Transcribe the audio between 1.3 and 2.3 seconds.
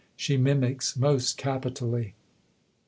capitally."